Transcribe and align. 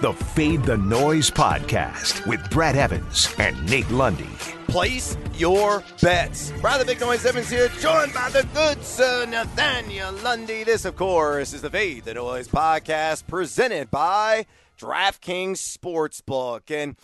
the 0.00 0.12
Fade 0.14 0.62
the 0.62 0.78
Noise 0.78 1.30
podcast 1.30 2.26
with 2.26 2.48
Brad 2.50 2.74
Evans 2.74 3.34
and 3.38 3.68
Nate 3.68 3.90
Lundy. 3.90 4.24
Place 4.66 5.16
your 5.34 5.84
bets. 6.00 6.52
Brad 6.62 6.80
the 6.80 6.86
Big 6.86 7.00
Noise 7.00 7.26
Evans 7.26 7.50
here, 7.50 7.68
joined 7.80 8.14
by 8.14 8.30
the 8.30 8.46
good 8.54 8.82
sir 8.82 9.26
Nathaniel 9.26 10.12
Lundy. 10.12 10.64
This, 10.64 10.86
of 10.86 10.96
course, 10.96 11.52
is 11.52 11.60
the 11.60 11.68
Fade 11.68 12.04
the 12.04 12.14
Noise 12.14 12.48
podcast 12.48 13.26
presented 13.26 13.90
by 13.90 14.46
DraftKings 14.78 15.58
Sportsbook. 15.58 16.70
And 16.70 16.96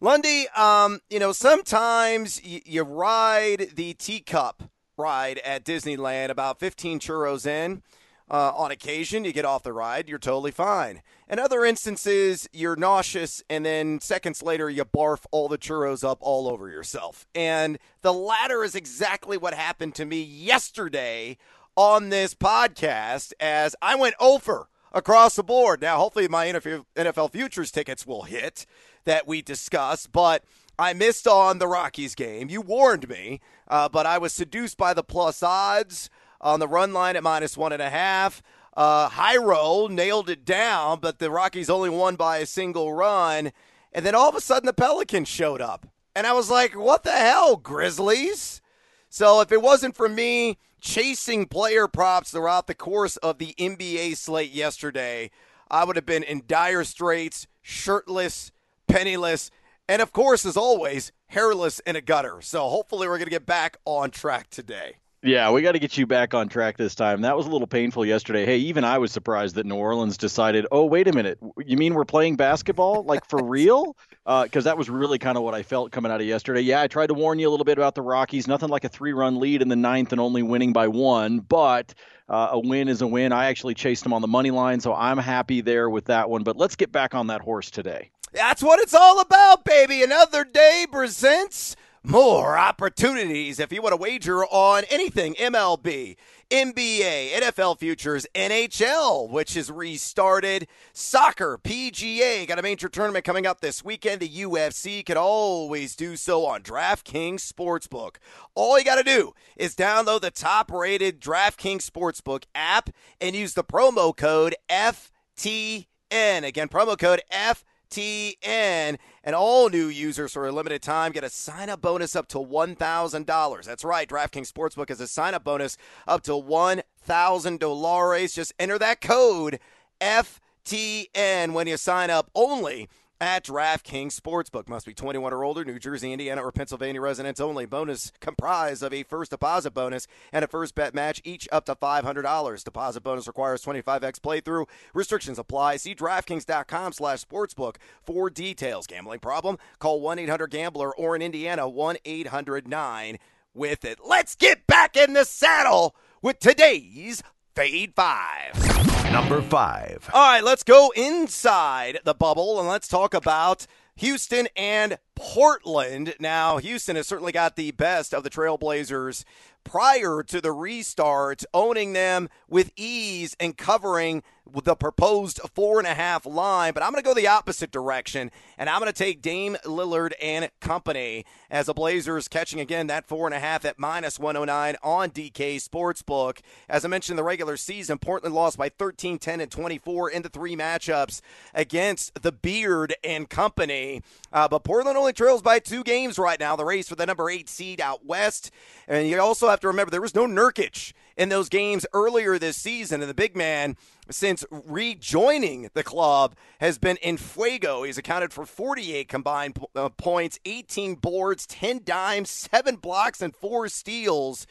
Lundy, 0.00 0.46
um, 0.50 1.00
you 1.10 1.18
know, 1.18 1.32
sometimes 1.32 2.40
y- 2.44 2.62
you 2.64 2.84
ride 2.84 3.70
the 3.74 3.94
teacup 3.94 4.62
ride 4.96 5.38
at 5.38 5.64
Disneyland 5.64 6.28
about 6.28 6.60
15 6.60 7.00
churros 7.00 7.44
in. 7.44 7.82
Uh, 8.28 8.52
on 8.56 8.72
occasion, 8.72 9.24
you 9.24 9.32
get 9.32 9.44
off 9.44 9.62
the 9.62 9.72
ride, 9.72 10.08
you're 10.08 10.18
totally 10.18 10.50
fine. 10.50 11.00
In 11.28 11.38
other 11.38 11.64
instances, 11.64 12.48
you're 12.52 12.74
nauseous, 12.74 13.42
and 13.48 13.64
then 13.64 14.00
seconds 14.00 14.42
later, 14.42 14.68
you 14.68 14.84
barf 14.84 15.26
all 15.30 15.46
the 15.46 15.58
churros 15.58 16.02
up 16.02 16.18
all 16.20 16.48
over 16.48 16.68
yourself. 16.68 17.26
And 17.36 17.78
the 18.02 18.12
latter 18.12 18.64
is 18.64 18.74
exactly 18.74 19.36
what 19.36 19.54
happened 19.54 19.94
to 19.96 20.04
me 20.04 20.22
yesterday 20.22 21.38
on 21.76 22.08
this 22.08 22.34
podcast 22.34 23.32
as 23.38 23.76
I 23.80 23.94
went 23.94 24.16
over 24.18 24.68
across 24.92 25.36
the 25.36 25.44
board. 25.44 25.80
Now, 25.80 25.98
hopefully, 25.98 26.26
my 26.26 26.46
NFL 26.46 27.30
futures 27.30 27.70
tickets 27.70 28.06
will 28.06 28.22
hit 28.22 28.66
that 29.04 29.28
we 29.28 29.40
discuss, 29.40 30.08
but 30.08 30.42
I 30.78 30.94
missed 30.94 31.28
on 31.28 31.58
the 31.58 31.68
Rockies 31.68 32.16
game. 32.16 32.50
You 32.50 32.60
warned 32.60 33.08
me, 33.08 33.40
uh, 33.68 33.88
but 33.88 34.04
I 34.04 34.18
was 34.18 34.32
seduced 34.32 34.76
by 34.76 34.94
the 34.94 35.04
plus 35.04 35.42
odds 35.44 36.10
on 36.40 36.60
the 36.60 36.68
run 36.68 36.92
line 36.92 37.16
at 37.16 37.22
minus 37.22 37.56
one 37.56 37.72
and 37.72 37.82
a 37.82 37.90
half. 37.90 38.42
Uh, 38.76 39.08
Jairo 39.08 39.88
nailed 39.88 40.28
it 40.28 40.44
down, 40.44 41.00
but 41.00 41.18
the 41.18 41.30
Rockies 41.30 41.70
only 41.70 41.88
won 41.88 42.16
by 42.16 42.38
a 42.38 42.46
single 42.46 42.92
run. 42.92 43.52
And 43.92 44.04
then 44.04 44.14
all 44.14 44.28
of 44.28 44.34
a 44.34 44.40
sudden, 44.40 44.66
the 44.66 44.74
Pelicans 44.74 45.28
showed 45.28 45.62
up. 45.62 45.86
And 46.14 46.26
I 46.26 46.32
was 46.32 46.50
like, 46.50 46.76
what 46.76 47.02
the 47.02 47.12
hell, 47.12 47.56
Grizzlies? 47.56 48.60
So 49.08 49.40
if 49.40 49.50
it 49.50 49.62
wasn't 49.62 49.96
for 49.96 50.08
me 50.08 50.58
chasing 50.80 51.46
player 51.46 51.88
props 51.88 52.30
throughout 52.30 52.66
the 52.66 52.74
course 52.74 53.16
of 53.18 53.38
the 53.38 53.54
NBA 53.58 54.16
slate 54.16 54.50
yesterday, 54.50 55.30
I 55.70 55.84
would 55.84 55.96
have 55.96 56.06
been 56.06 56.22
in 56.22 56.42
dire 56.46 56.84
straits, 56.84 57.46
shirtless, 57.62 58.52
penniless, 58.86 59.50
and 59.88 60.02
of 60.02 60.12
course, 60.12 60.44
as 60.44 60.56
always, 60.56 61.12
hairless 61.28 61.80
in 61.80 61.96
a 61.96 62.00
gutter. 62.00 62.40
So 62.42 62.68
hopefully, 62.68 63.08
we're 63.08 63.18
going 63.18 63.26
to 63.26 63.30
get 63.30 63.46
back 63.46 63.78
on 63.84 64.10
track 64.10 64.50
today. 64.50 64.96
Yeah, 65.26 65.50
we 65.50 65.60
got 65.60 65.72
to 65.72 65.80
get 65.80 65.98
you 65.98 66.06
back 66.06 66.34
on 66.34 66.48
track 66.48 66.76
this 66.76 66.94
time. 66.94 67.22
That 67.22 67.36
was 67.36 67.46
a 67.46 67.50
little 67.50 67.66
painful 67.66 68.06
yesterday. 68.06 68.46
Hey, 68.46 68.58
even 68.58 68.84
I 68.84 68.98
was 68.98 69.10
surprised 69.10 69.56
that 69.56 69.66
New 69.66 69.74
Orleans 69.74 70.16
decided, 70.16 70.68
oh, 70.70 70.84
wait 70.84 71.08
a 71.08 71.12
minute. 71.12 71.36
You 71.66 71.76
mean 71.76 71.94
we're 71.94 72.04
playing 72.04 72.36
basketball? 72.36 73.02
Like 73.02 73.24
for 73.24 73.42
real? 73.42 73.96
Because 74.24 74.64
uh, 74.66 74.70
that 74.70 74.78
was 74.78 74.88
really 74.88 75.18
kind 75.18 75.36
of 75.36 75.42
what 75.42 75.52
I 75.52 75.64
felt 75.64 75.90
coming 75.90 76.12
out 76.12 76.20
of 76.20 76.28
yesterday. 76.28 76.60
Yeah, 76.60 76.80
I 76.80 76.86
tried 76.86 77.08
to 77.08 77.14
warn 77.14 77.40
you 77.40 77.48
a 77.48 77.50
little 77.50 77.64
bit 77.64 77.76
about 77.76 77.96
the 77.96 78.02
Rockies. 78.02 78.46
Nothing 78.46 78.68
like 78.68 78.84
a 78.84 78.88
three 78.88 79.12
run 79.12 79.40
lead 79.40 79.62
in 79.62 79.68
the 79.68 79.74
ninth 79.74 80.12
and 80.12 80.20
only 80.20 80.44
winning 80.44 80.72
by 80.72 80.86
one, 80.86 81.40
but 81.40 81.92
uh, 82.28 82.50
a 82.52 82.60
win 82.60 82.86
is 82.86 83.02
a 83.02 83.06
win. 83.08 83.32
I 83.32 83.46
actually 83.46 83.74
chased 83.74 84.04
them 84.04 84.12
on 84.12 84.22
the 84.22 84.28
money 84.28 84.52
line, 84.52 84.78
so 84.78 84.94
I'm 84.94 85.18
happy 85.18 85.60
there 85.60 85.90
with 85.90 86.04
that 86.04 86.30
one. 86.30 86.44
But 86.44 86.56
let's 86.56 86.76
get 86.76 86.92
back 86.92 87.16
on 87.16 87.26
that 87.26 87.40
horse 87.40 87.72
today. 87.72 88.12
That's 88.32 88.62
what 88.62 88.78
it's 88.78 88.94
all 88.94 89.20
about, 89.20 89.64
baby. 89.64 90.04
Another 90.04 90.44
day 90.44 90.86
presents 90.88 91.74
more 92.06 92.56
opportunities 92.56 93.58
if 93.58 93.72
you 93.72 93.82
want 93.82 93.92
to 93.92 93.96
wager 93.96 94.44
on 94.44 94.84
anything 94.90 95.34
MLB, 95.34 96.16
NBA, 96.50 97.32
NFL 97.32 97.80
futures, 97.80 98.26
NHL, 98.32 99.28
which 99.28 99.54
has 99.54 99.70
restarted, 99.70 100.68
soccer, 100.92 101.58
PGA, 101.58 102.46
got 102.46 102.60
a 102.60 102.62
major 102.62 102.88
tournament 102.88 103.24
coming 103.24 103.44
up 103.44 103.60
this 103.60 103.84
weekend. 103.84 104.20
The 104.20 104.28
UFC 104.28 105.04
can 105.04 105.16
always 105.16 105.96
do 105.96 106.14
so 106.14 106.46
on 106.46 106.62
DraftKings 106.62 107.52
Sportsbook. 107.52 108.16
All 108.54 108.78
you 108.78 108.84
got 108.84 108.96
to 108.96 109.02
do 109.02 109.32
is 109.56 109.74
download 109.74 110.20
the 110.20 110.30
top 110.30 110.70
rated 110.70 111.20
DraftKings 111.20 111.90
Sportsbook 111.90 112.44
app 112.54 112.90
and 113.20 113.34
use 113.34 113.54
the 113.54 113.64
promo 113.64 114.16
code 114.16 114.54
FTN. 114.70 115.86
Again, 116.12 116.68
promo 116.68 116.96
code 116.96 117.22
FTN 117.32 117.64
TN. 117.90 118.98
And 119.26 119.34
all 119.34 119.68
new 119.68 119.88
users 119.88 120.32
for 120.32 120.46
a 120.46 120.52
limited 120.52 120.82
time 120.82 121.10
get 121.10 121.24
a 121.24 121.28
sign 121.28 121.68
up 121.68 121.82
bonus 121.82 122.14
up 122.14 122.28
to 122.28 122.38
$1,000. 122.38 123.64
That's 123.64 123.84
right. 123.84 124.08
DraftKings 124.08 124.52
Sportsbook 124.52 124.88
has 124.88 125.00
a 125.00 125.08
sign 125.08 125.34
up 125.34 125.42
bonus 125.42 125.76
up 126.06 126.22
to 126.22 126.30
$1,000. 126.30 128.34
Just 128.34 128.54
enter 128.60 128.78
that 128.78 129.00
code 129.00 129.58
FTN 130.00 131.54
when 131.54 131.66
you 131.66 131.76
sign 131.76 132.08
up 132.08 132.30
only 132.36 132.88
at 133.20 133.44
DraftKings 133.44 134.18
Sportsbook. 134.18 134.68
Must 134.68 134.86
be 134.86 134.94
21 134.94 135.32
or 135.32 135.44
older, 135.44 135.64
New 135.64 135.78
Jersey, 135.78 136.12
Indiana, 136.12 136.42
or 136.42 136.52
Pennsylvania 136.52 137.00
residents 137.00 137.40
only. 137.40 137.66
Bonus 137.66 138.12
comprised 138.20 138.82
of 138.82 138.92
a 138.92 139.02
first 139.02 139.30
deposit 139.30 139.72
bonus 139.72 140.06
and 140.32 140.44
a 140.44 140.48
first 140.48 140.74
bet 140.74 140.94
match, 140.94 141.20
each 141.24 141.48
up 141.52 141.64
to 141.66 141.74
$500. 141.74 142.64
Deposit 142.64 143.02
bonus 143.02 143.26
requires 143.26 143.64
25x 143.64 144.20
playthrough. 144.20 144.66
Restrictions 144.94 145.38
apply. 145.38 145.76
See 145.76 145.94
DraftKings.com 145.94 146.92
slash 146.92 147.24
sportsbook 147.24 147.76
for 148.02 148.30
details. 148.30 148.86
Gambling 148.86 149.20
problem? 149.20 149.58
Call 149.78 150.00
1-800-GAMBLER 150.00 150.94
or 150.96 151.16
in 151.16 151.22
Indiana, 151.22 151.62
1-800-9 151.62 153.16
with 153.54 153.84
it. 153.84 153.98
Let's 154.06 154.34
get 154.34 154.66
back 154.66 154.96
in 154.96 155.14
the 155.14 155.24
saddle 155.24 155.94
with 156.22 156.38
today's 156.38 157.22
Fade 157.54 157.94
5. 157.94 158.95
Number 159.16 159.40
five. 159.40 160.10
All 160.12 160.28
right, 160.28 160.44
let's 160.44 160.62
go 160.62 160.92
inside 160.94 162.00
the 162.04 162.12
bubble 162.12 162.60
and 162.60 162.68
let's 162.68 162.86
talk 162.86 163.14
about 163.14 163.66
Houston 163.96 164.46
and 164.54 164.98
Portland. 165.14 166.14
Now, 166.20 166.58
Houston 166.58 166.96
has 166.96 167.06
certainly 167.06 167.32
got 167.32 167.56
the 167.56 167.70
best 167.70 168.12
of 168.12 168.24
the 168.24 168.28
Trailblazers 168.30 169.24
prior 169.66 170.22
to 170.22 170.40
the 170.40 170.52
restart, 170.52 171.44
owning 171.52 171.92
them 171.92 172.28
with 172.48 172.70
ease 172.76 173.36
and 173.40 173.56
covering 173.56 174.22
the 174.64 174.76
proposed 174.76 175.40
four 175.54 175.78
and 175.78 175.86
a 175.86 175.94
half 175.94 176.24
line. 176.24 176.72
But 176.72 176.82
I'm 176.82 176.92
going 176.92 177.02
to 177.02 177.08
go 177.08 177.14
the 177.14 177.26
opposite 177.26 177.70
direction, 177.70 178.30
and 178.56 178.70
I'm 178.70 178.80
going 178.80 178.92
to 178.92 178.96
take 178.96 179.22
Dame 179.22 179.56
Lillard 179.64 180.12
and 180.22 180.48
company 180.60 181.24
as 181.50 181.66
the 181.66 181.74
Blazers 181.74 182.28
catching 182.28 182.60
again 182.60 182.86
that 182.86 183.06
four 183.06 183.26
and 183.26 183.34
a 183.34 183.38
half 183.38 183.64
at 183.64 183.78
minus 183.78 184.18
109 184.18 184.76
on 184.82 185.10
DK 185.10 185.56
Sportsbook. 185.56 186.40
As 186.68 186.84
I 186.84 186.88
mentioned 186.88 187.18
the 187.18 187.24
regular 187.24 187.56
season, 187.56 187.98
Portland 187.98 188.34
lost 188.34 188.56
by 188.56 188.68
13, 188.68 189.18
10, 189.18 189.40
and 189.40 189.50
24 189.50 190.10
in 190.10 190.22
the 190.22 190.28
three 190.28 190.56
matchups 190.56 191.20
against 191.54 192.22
the 192.22 192.32
Beard 192.32 192.94
and 193.02 193.28
company. 193.28 194.02
Uh, 194.32 194.46
but 194.48 194.64
Portland 194.64 194.96
only 194.96 195.12
trails 195.12 195.42
by 195.42 195.58
two 195.58 195.82
games 195.82 196.18
right 196.18 196.38
now, 196.38 196.56
the 196.56 196.64
race 196.64 196.88
for 196.88 196.94
the 196.94 197.06
number 197.06 197.28
eight 197.30 197.48
seed 197.48 197.80
out 197.80 198.04
west. 198.04 198.50
And 198.86 199.08
you 199.08 199.20
also 199.20 199.48
have 199.48 199.55
to 199.60 199.68
remember 199.68 199.90
there 199.90 200.00
was 200.00 200.14
no 200.14 200.26
Nurkic 200.26 200.92
in 201.16 201.28
those 201.28 201.48
games 201.48 201.86
earlier 201.92 202.38
this 202.38 202.56
season. 202.56 203.00
And 203.00 203.10
the 203.10 203.14
big 203.14 203.36
man, 203.36 203.76
since 204.10 204.44
rejoining 204.50 205.70
the 205.74 205.82
club, 205.82 206.34
has 206.60 206.78
been 206.78 206.96
in 206.98 207.16
fuego. 207.16 207.82
He's 207.82 207.98
accounted 207.98 208.32
for 208.32 208.44
48 208.46 209.08
combined 209.08 209.58
uh, 209.74 209.88
points, 209.90 210.38
18 210.44 210.96
boards, 210.96 211.46
10 211.46 211.82
dimes, 211.84 212.30
7 212.30 212.76
blocks, 212.76 213.22
and 213.22 213.34
4 213.34 213.68
steals 213.68 214.46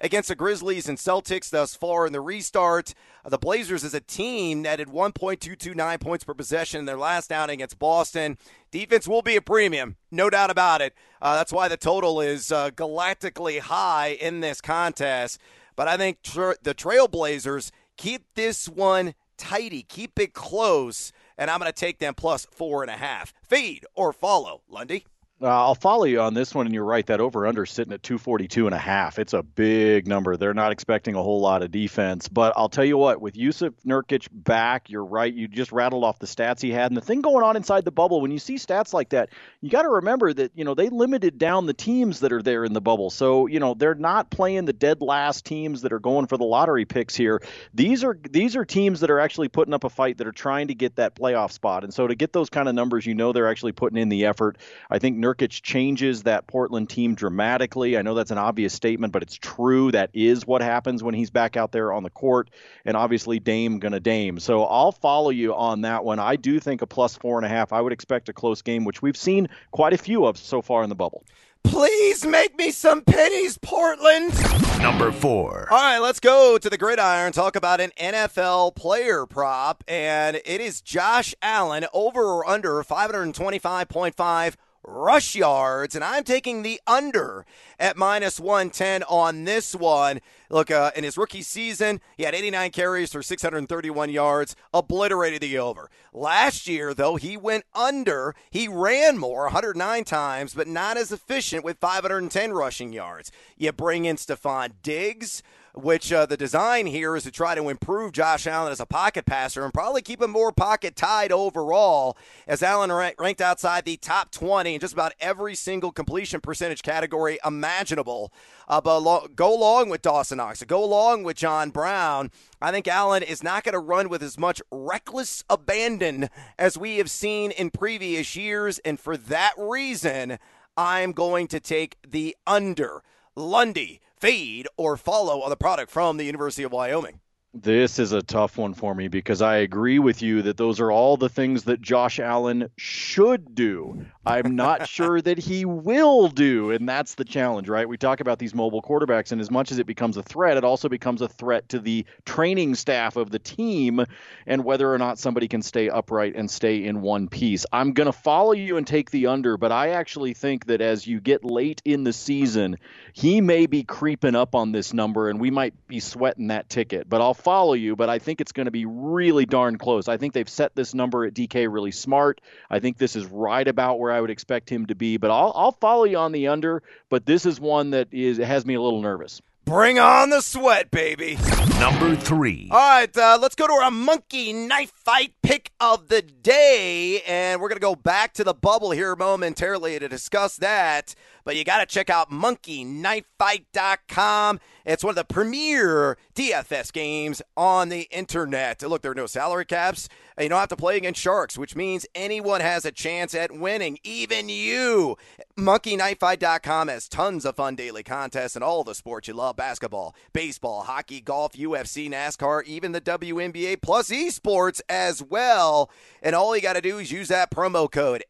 against 0.00 0.28
the 0.28 0.34
Grizzlies 0.34 0.88
and 0.88 0.98
Celtics 0.98 1.50
thus 1.50 1.74
far 1.74 2.06
in 2.06 2.12
the 2.12 2.20
restart. 2.20 2.94
The 3.24 3.38
Blazers 3.38 3.84
as 3.84 3.94
a 3.94 4.00
team 4.00 4.62
netted 4.62 4.88
1.229 4.88 6.00
points 6.00 6.24
per 6.24 6.34
possession 6.34 6.80
in 6.80 6.84
their 6.86 6.96
last 6.96 7.30
outing 7.30 7.54
against 7.54 7.78
Boston. 7.78 8.38
Defense 8.70 9.06
will 9.06 9.22
be 9.22 9.36
a 9.36 9.42
premium, 9.42 9.96
no 10.10 10.30
doubt 10.30 10.50
about 10.50 10.80
it. 10.80 10.94
Uh, 11.20 11.36
that's 11.36 11.52
why 11.52 11.68
the 11.68 11.76
total 11.76 12.20
is 12.20 12.50
uh, 12.50 12.70
galactically 12.70 13.60
high 13.60 14.08
in 14.08 14.40
this 14.40 14.60
contest. 14.60 15.38
But 15.76 15.88
I 15.88 15.96
think 15.96 16.22
tra- 16.22 16.56
the 16.62 16.74
Trailblazers 16.74 17.70
keep 17.96 18.24
this 18.34 18.68
one 18.68 19.14
tidy, 19.36 19.82
keep 19.82 20.18
it 20.18 20.34
close, 20.34 21.12
and 21.36 21.50
I'm 21.50 21.58
going 21.58 21.72
to 21.72 21.78
take 21.78 21.98
them 21.98 22.14
plus 22.14 22.46
four 22.50 22.82
and 22.82 22.90
a 22.90 22.96
half. 22.96 23.32
Feed 23.42 23.84
or 23.94 24.12
follow, 24.12 24.62
Lundy. 24.68 25.04
Uh, 25.42 25.46
I'll 25.46 25.74
follow 25.74 26.04
you 26.04 26.20
on 26.20 26.34
this 26.34 26.54
one, 26.54 26.66
and 26.66 26.74
you're 26.74 26.84
right. 26.84 27.06
That 27.06 27.18
over 27.18 27.46
under 27.46 27.64
sitting 27.64 27.94
at 27.94 28.02
242 28.02 28.66
and 28.66 28.74
a 28.74 28.78
half. 28.78 29.18
It's 29.18 29.32
a 29.32 29.42
big 29.42 30.06
number. 30.06 30.36
They're 30.36 30.52
not 30.52 30.70
expecting 30.70 31.14
a 31.14 31.22
whole 31.22 31.40
lot 31.40 31.62
of 31.62 31.70
defense, 31.70 32.28
but 32.28 32.52
I'll 32.56 32.68
tell 32.68 32.84
you 32.84 32.98
what. 32.98 33.22
With 33.22 33.38
Yusuf 33.38 33.72
Nurkic 33.86 34.28
back, 34.30 34.90
you're 34.90 35.04
right. 35.04 35.32
You 35.32 35.48
just 35.48 35.72
rattled 35.72 36.04
off 36.04 36.18
the 36.18 36.26
stats 36.26 36.60
he 36.60 36.70
had, 36.70 36.90
and 36.90 36.96
the 36.96 37.00
thing 37.00 37.22
going 37.22 37.42
on 37.42 37.56
inside 37.56 37.86
the 37.86 37.90
bubble. 37.90 38.20
When 38.20 38.30
you 38.30 38.38
see 38.38 38.56
stats 38.56 38.92
like 38.92 39.10
that, 39.10 39.30
you 39.62 39.70
got 39.70 39.82
to 39.82 39.88
remember 39.88 40.30
that 40.34 40.52
you 40.54 40.64
know 40.64 40.74
they 40.74 40.90
limited 40.90 41.38
down 41.38 41.64
the 41.64 41.72
teams 41.72 42.20
that 42.20 42.34
are 42.34 42.42
there 42.42 42.62
in 42.66 42.74
the 42.74 42.82
bubble. 42.82 43.08
So 43.08 43.46
you 43.46 43.60
know 43.60 43.72
they're 43.72 43.94
not 43.94 44.30
playing 44.30 44.66
the 44.66 44.74
dead 44.74 45.00
last 45.00 45.46
teams 45.46 45.80
that 45.82 45.92
are 45.94 46.00
going 46.00 46.26
for 46.26 46.36
the 46.36 46.44
lottery 46.44 46.84
picks 46.84 47.16
here. 47.16 47.40
These 47.72 48.04
are 48.04 48.18
these 48.30 48.56
are 48.56 48.66
teams 48.66 49.00
that 49.00 49.10
are 49.10 49.20
actually 49.20 49.48
putting 49.48 49.72
up 49.72 49.84
a 49.84 49.90
fight 49.90 50.18
that 50.18 50.26
are 50.26 50.32
trying 50.32 50.68
to 50.68 50.74
get 50.74 50.96
that 50.96 51.14
playoff 51.14 51.50
spot, 51.52 51.82
and 51.82 51.94
so 51.94 52.06
to 52.06 52.14
get 52.14 52.34
those 52.34 52.50
kind 52.50 52.68
of 52.68 52.74
numbers, 52.74 53.06
you 53.06 53.14
know 53.14 53.32
they're 53.32 53.48
actually 53.48 53.72
putting 53.72 53.96
in 53.96 54.10
the 54.10 54.26
effort. 54.26 54.58
I 54.90 54.98
think. 54.98 55.16
Nurkic 55.29 55.29
Nurkic 55.30 55.62
changes 55.62 56.24
that 56.24 56.46
Portland 56.46 56.88
team 56.88 57.14
dramatically. 57.14 57.96
I 57.96 58.02
know 58.02 58.14
that's 58.14 58.30
an 58.30 58.38
obvious 58.38 58.72
statement, 58.72 59.12
but 59.12 59.22
it's 59.22 59.36
true. 59.36 59.92
That 59.92 60.10
is 60.12 60.46
what 60.46 60.62
happens 60.62 61.02
when 61.02 61.14
he's 61.14 61.30
back 61.30 61.56
out 61.56 61.72
there 61.72 61.92
on 61.92 62.02
the 62.02 62.10
court. 62.10 62.50
And 62.84 62.96
obviously, 62.96 63.38
Dame 63.38 63.78
gonna 63.78 64.00
Dame. 64.00 64.40
So 64.40 64.64
I'll 64.64 64.92
follow 64.92 65.30
you 65.30 65.54
on 65.54 65.82
that 65.82 66.04
one. 66.04 66.18
I 66.18 66.36
do 66.36 66.60
think 66.60 66.82
a 66.82 66.86
plus 66.86 67.16
four 67.16 67.38
and 67.38 67.46
a 67.46 67.48
half. 67.48 67.72
I 67.72 67.80
would 67.80 67.92
expect 67.92 68.28
a 68.28 68.32
close 68.32 68.62
game, 68.62 68.84
which 68.84 69.02
we've 69.02 69.16
seen 69.16 69.48
quite 69.70 69.92
a 69.92 69.98
few 69.98 70.26
of 70.26 70.36
so 70.36 70.62
far 70.62 70.82
in 70.82 70.88
the 70.88 70.94
bubble. 70.96 71.24
Please 71.62 72.24
make 72.24 72.56
me 72.56 72.70
some 72.70 73.02
pennies, 73.02 73.58
Portland. 73.58 74.32
Number 74.80 75.12
four. 75.12 75.68
All 75.70 75.76
right, 75.76 75.98
let's 75.98 76.18
go 76.18 76.56
to 76.56 76.70
the 76.70 76.78
gridiron. 76.78 77.32
Talk 77.32 77.54
about 77.54 77.82
an 77.82 77.90
NFL 78.00 78.74
player 78.74 79.26
prop, 79.26 79.84
and 79.86 80.40
it 80.46 80.62
is 80.62 80.80
Josh 80.80 81.34
Allen 81.42 81.84
over 81.92 82.22
or 82.22 82.48
under 82.48 82.82
525.5 82.82 84.54
rush 84.82 85.34
yards, 85.34 85.94
and 85.94 86.04
I'm 86.04 86.24
taking 86.24 86.62
the 86.62 86.80
under 86.86 87.44
at 87.78 87.96
minus 87.96 88.40
110 88.40 89.02
on 89.04 89.44
this 89.44 89.74
one. 89.74 90.20
Look, 90.48 90.70
uh, 90.70 90.90
in 90.96 91.04
his 91.04 91.16
rookie 91.16 91.42
season, 91.42 92.00
he 92.16 92.24
had 92.24 92.34
89 92.34 92.70
carries 92.70 93.12
for 93.12 93.22
631 93.22 94.10
yards, 94.10 94.56
obliterated 94.72 95.42
the 95.42 95.58
over. 95.58 95.90
Last 96.12 96.66
year, 96.66 96.94
though, 96.94 97.16
he 97.16 97.36
went 97.36 97.64
under. 97.74 98.34
He 98.50 98.66
ran 98.66 99.18
more, 99.18 99.44
109 99.44 100.04
times, 100.04 100.54
but 100.54 100.66
not 100.66 100.96
as 100.96 101.12
efficient 101.12 101.64
with 101.64 101.78
510 101.78 102.52
rushing 102.52 102.92
yards. 102.92 103.30
You 103.56 103.72
bring 103.72 104.04
in 104.06 104.16
Stefon 104.16 104.72
Diggs 104.82 105.42
which 105.82 106.12
uh, 106.12 106.26
the 106.26 106.36
design 106.36 106.86
here 106.86 107.16
is 107.16 107.24
to 107.24 107.30
try 107.30 107.54
to 107.54 107.68
improve 107.68 108.12
Josh 108.12 108.46
Allen 108.46 108.72
as 108.72 108.80
a 108.80 108.86
pocket 108.86 109.26
passer 109.26 109.64
and 109.64 109.72
probably 109.72 110.02
keep 110.02 110.22
him 110.22 110.30
more 110.30 110.52
pocket 110.52 110.96
tied 110.96 111.32
overall. 111.32 112.16
As 112.46 112.62
Allen 112.62 112.92
ranked 113.18 113.40
outside 113.40 113.84
the 113.84 113.96
top 113.96 114.30
20 114.30 114.74
in 114.74 114.80
just 114.80 114.92
about 114.92 115.14
every 115.20 115.54
single 115.54 115.92
completion 115.92 116.40
percentage 116.40 116.82
category 116.82 117.38
imaginable. 117.44 118.32
Uh, 118.68 118.80
but 118.80 119.00
lo- 119.00 119.28
go 119.34 119.54
along 119.54 119.88
with 119.88 120.02
Dawson 120.02 120.38
Knox, 120.38 120.62
go 120.64 120.82
along 120.84 121.24
with 121.24 121.36
John 121.36 121.70
Brown. 121.70 122.30
I 122.62 122.70
think 122.70 122.86
Allen 122.86 123.22
is 123.22 123.42
not 123.42 123.64
going 123.64 123.72
to 123.72 123.78
run 123.78 124.08
with 124.08 124.22
as 124.22 124.38
much 124.38 124.62
reckless 124.70 125.44
abandon 125.50 126.28
as 126.58 126.78
we 126.78 126.98
have 126.98 127.10
seen 127.10 127.50
in 127.50 127.70
previous 127.70 128.36
years. 128.36 128.78
And 128.80 129.00
for 129.00 129.16
that 129.16 129.54
reason, 129.56 130.38
I'm 130.76 131.12
going 131.12 131.48
to 131.48 131.60
take 131.60 131.96
the 132.06 132.36
under. 132.46 133.02
Lundy 133.36 134.00
fade 134.20 134.68
or 134.76 134.96
follow 134.96 135.42
on 135.42 135.50
the 135.50 135.56
product 135.56 135.90
from 135.90 136.16
the 136.16 136.24
University 136.24 136.62
of 136.62 136.72
Wyoming. 136.72 137.20
This 137.52 137.98
is 137.98 138.12
a 138.12 138.22
tough 138.22 138.58
one 138.58 138.74
for 138.74 138.94
me 138.94 139.08
because 139.08 139.42
I 139.42 139.56
agree 139.56 139.98
with 139.98 140.22
you 140.22 140.42
that 140.42 140.56
those 140.56 140.78
are 140.78 140.92
all 140.92 141.16
the 141.16 141.28
things 141.28 141.64
that 141.64 141.80
Josh 141.80 142.20
Allen 142.20 142.68
should 142.76 143.56
do. 143.56 144.06
I'm 144.30 144.54
not 144.54 144.88
sure 144.88 145.20
that 145.20 145.38
he 145.38 145.64
will 145.64 146.28
do, 146.28 146.70
and 146.70 146.88
that's 146.88 147.14
the 147.16 147.24
challenge, 147.24 147.68
right? 147.68 147.88
We 147.88 147.96
talk 147.96 148.20
about 148.20 148.38
these 148.38 148.54
mobile 148.54 148.80
quarterbacks, 148.80 149.32
and 149.32 149.40
as 149.40 149.50
much 149.50 149.72
as 149.72 149.78
it 149.78 149.86
becomes 149.86 150.16
a 150.16 150.22
threat, 150.22 150.56
it 150.56 150.62
also 150.62 150.88
becomes 150.88 151.20
a 151.20 151.28
threat 151.28 151.68
to 151.70 151.80
the 151.80 152.06
training 152.24 152.76
staff 152.76 153.16
of 153.16 153.30
the 153.30 153.40
team 153.40 154.04
and 154.46 154.64
whether 154.64 154.92
or 154.92 154.98
not 154.98 155.18
somebody 155.18 155.48
can 155.48 155.62
stay 155.62 155.88
upright 155.88 156.36
and 156.36 156.48
stay 156.48 156.84
in 156.84 157.00
one 157.00 157.28
piece. 157.28 157.66
I'm 157.72 157.92
going 157.92 158.06
to 158.06 158.12
follow 158.12 158.52
you 158.52 158.76
and 158.76 158.86
take 158.86 159.10
the 159.10 159.26
under, 159.26 159.56
but 159.56 159.72
I 159.72 159.90
actually 159.90 160.34
think 160.34 160.66
that 160.66 160.80
as 160.80 161.06
you 161.06 161.20
get 161.20 161.44
late 161.44 161.82
in 161.84 162.04
the 162.04 162.12
season, 162.12 162.76
he 163.12 163.40
may 163.40 163.66
be 163.66 163.82
creeping 163.82 164.36
up 164.36 164.54
on 164.54 164.70
this 164.70 164.94
number, 164.94 165.28
and 165.28 165.40
we 165.40 165.50
might 165.50 165.74
be 165.88 165.98
sweating 165.98 166.48
that 166.48 166.68
ticket. 166.68 167.08
But 167.08 167.20
I'll 167.20 167.34
follow 167.34 167.72
you, 167.72 167.96
but 167.96 168.08
I 168.08 168.20
think 168.20 168.40
it's 168.40 168.52
going 168.52 168.66
to 168.66 168.70
be 168.70 168.86
really 168.86 169.46
darn 169.46 169.76
close. 169.76 170.06
I 170.06 170.18
think 170.18 170.34
they've 170.34 170.48
set 170.48 170.76
this 170.76 170.94
number 170.94 171.24
at 171.24 171.34
DK 171.34 171.72
really 171.72 171.90
smart. 171.90 172.40
I 172.70 172.78
think 172.78 172.96
this 172.96 173.16
is 173.16 173.26
right 173.26 173.66
about 173.66 173.98
where 173.98 174.12
I 174.12 174.19
would 174.20 174.30
expect 174.30 174.70
him 174.70 174.86
to 174.86 174.94
be, 174.94 175.16
but 175.16 175.30
I'll, 175.30 175.52
I'll 175.54 175.72
follow 175.72 176.04
you 176.04 176.18
on 176.18 176.32
the 176.32 176.48
under, 176.48 176.82
but 177.08 177.26
this 177.26 177.46
is 177.46 177.60
one 177.60 177.90
that 177.90 178.08
is 178.12 178.38
has 178.38 178.66
me 178.66 178.74
a 178.74 178.80
little 178.80 179.02
nervous. 179.02 179.40
Bring 179.64 180.00
on 180.00 180.30
the 180.30 180.40
sweat, 180.40 180.90
baby. 180.90 181.38
Number 181.78 182.16
three. 182.16 182.68
All 182.72 182.78
right, 182.78 183.16
uh, 183.16 183.38
let's 183.40 183.54
go 183.54 183.68
to 183.68 183.72
our 183.72 183.90
monkey 183.90 184.52
knife 184.52 184.90
fight 184.90 185.32
pick 185.42 185.70
of 185.78 186.08
the 186.08 186.22
day. 186.22 187.22
And 187.24 187.60
we're 187.60 187.68
going 187.68 187.76
to 187.76 187.80
go 187.80 187.94
back 187.94 188.34
to 188.34 188.44
the 188.44 188.52
bubble 188.52 188.90
here 188.90 189.14
momentarily 189.14 189.96
to 189.98 190.08
discuss 190.08 190.56
that. 190.56 191.14
But 191.50 191.56
you 191.56 191.64
got 191.64 191.78
to 191.78 191.86
check 191.86 192.10
out 192.10 192.30
monkeyknifefight.com. 192.30 194.60
It's 194.86 195.02
one 195.02 195.10
of 195.10 195.16
the 195.16 195.24
premier 195.24 196.16
DFS 196.36 196.92
games 196.92 197.42
on 197.56 197.88
the 197.88 198.02
internet. 198.12 198.80
Look, 198.82 199.02
there 199.02 199.10
are 199.10 199.16
no 199.16 199.26
salary 199.26 199.64
caps. 199.64 200.08
You 200.38 200.48
don't 200.48 200.60
have 200.60 200.68
to 200.68 200.76
play 200.76 200.96
against 200.96 201.20
sharks, 201.20 201.58
which 201.58 201.74
means 201.74 202.06
anyone 202.14 202.60
has 202.60 202.84
a 202.84 202.92
chance 202.92 203.34
at 203.34 203.50
winning, 203.50 203.98
even 204.04 204.48
you. 204.48 205.16
MonkeyKnifeFight.com 205.58 206.86
has 206.86 207.08
tons 207.08 207.44
of 207.44 207.56
fun 207.56 207.74
daily 207.74 208.04
contests 208.04 208.54
and 208.54 208.62
all 208.62 208.84
the 208.84 208.94
sports 208.94 209.26
you 209.26 209.34
love 209.34 209.56
basketball, 209.56 210.14
baseball, 210.32 210.82
hockey, 210.82 211.20
golf, 211.20 211.54
UFC, 211.54 212.08
NASCAR, 212.08 212.62
even 212.62 212.92
the 212.92 213.00
WNBA, 213.00 213.82
plus 213.82 214.10
esports 214.10 214.80
as 214.88 215.20
well. 215.20 215.90
And 216.22 216.36
all 216.36 216.54
you 216.54 216.62
got 216.62 216.74
to 216.74 216.80
do 216.80 216.98
is 216.98 217.10
use 217.10 217.26
that 217.26 217.50
promo 217.50 217.90
code 217.90 218.22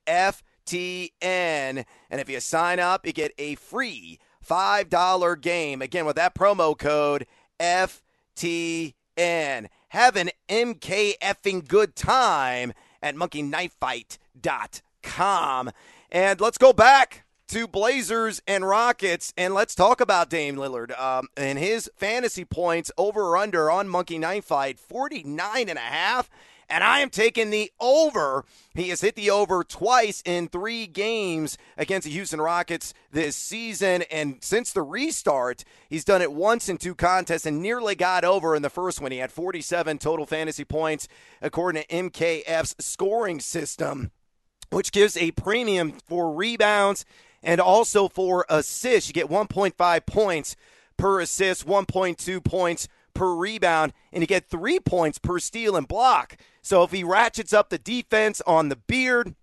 FTN. 0.71 1.85
And 2.11 2.21
if 2.21 2.29
you 2.29 2.41
sign 2.41 2.81
up, 2.81 3.07
you 3.07 3.13
get 3.13 3.33
a 3.39 3.55
free 3.57 4.19
$5 4.49 5.41
game. 5.41 5.83
Again, 5.83 6.07
with 6.07 6.15
that 6.17 6.35
promo 6.35 6.79
code 6.79 7.27
FTN. 7.59 8.93
Have 9.89 10.15
an 10.17 10.31
MK 10.49 11.19
effing 11.19 11.67
good 11.67 11.97
time 11.97 12.73
at 13.03 13.17
monkeyknifefight.com. 13.17 15.71
And 16.13 16.41
let's 16.41 16.59
go 16.59 16.73
back 16.73 17.25
to 17.49 17.67
Blazers 17.67 18.41
and 18.47 18.65
Rockets, 18.65 19.35
and 19.37 19.53
let's 19.53 19.75
talk 19.75 20.01
about 20.01 20.31
Dame 20.31 20.55
Lillard 20.55 20.97
um, 21.01 21.27
and 21.37 21.59
his 21.59 21.91
fantasy 21.97 22.45
points 22.45 22.93
over 22.97 23.31
or 23.31 23.37
under 23.37 23.69
on 23.69 23.89
Monkey 23.89 24.19
Knife 24.19 24.45
Fight, 24.45 24.79
49 24.79 25.69
and 25.69 25.77
a 25.77 25.83
half 25.83 26.31
and 26.71 26.85
I 26.85 27.01
am 27.01 27.11
taking 27.11 27.51
the 27.51 27.73
over. 27.81 28.45
He 28.75 28.89
has 28.91 29.01
hit 29.01 29.17
the 29.17 29.31
over 29.31 29.65
twice 29.65 30.23
in 30.25 30.49
three 30.49 30.87
games 30.87 31.59
against 31.77 32.07
the 32.07 32.13
Houston 32.13 32.41
Rockets 32.41 32.95
this 33.11 33.35
season. 33.35 34.03
And 34.11 34.37
since 34.41 34.73
the 34.73 34.83
restart, 34.83 35.65
he's 35.89 36.05
done 36.05 36.23
it 36.23 36.33
once 36.33 36.69
in 36.69 36.79
two 36.79 36.95
contests 36.95 37.45
and 37.45 37.61
nearly 37.61 37.97
got 37.97 38.25
over 38.25 38.55
in 38.55 38.63
the 38.63 38.71
first 38.71 39.01
one. 39.01 39.11
He 39.11 39.19
had 39.19 39.33
47 39.33 39.99
total 39.99 40.27
fantasy 40.27 40.65
points, 40.65 41.09
according 41.43 41.83
to 41.83 41.89
MKF's 41.89 42.77
scoring 42.79 43.41
system, 43.41 44.13
which 44.71 44.93
gives 44.93 45.17
a 45.17 45.33
premium 45.33 45.93
for 46.07 46.33
rebounds 46.33 47.05
and 47.43 47.61
also 47.61 48.09
for 48.09 48.47
assists. 48.49 49.09
You 49.09 49.15
get 49.15 49.29
1.5 49.29 50.07
points 50.07 50.57
per 50.97 51.21
assist, 51.21 51.67
1.2 51.67 52.45
points 52.45 52.87
per 53.14 53.35
rebound, 53.35 53.93
and 54.12 54.23
you 54.23 54.26
get 54.26 54.49
three 54.49 54.81
points 54.81 55.19
per 55.19 55.38
steal 55.38 55.76
and 55.76 55.87
block. 55.87 56.37
So 56.62 56.83
if 56.83 56.90
he 56.90 57.05
ratchets 57.05 57.52
up 57.52 57.71
the 57.71 57.79
defense 57.79 58.40
on 58.47 58.69
the 58.69 58.76
beard, 58.76 59.35